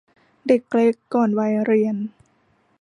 [0.47, 1.95] เด็กเล็กก่อนวัยเรียน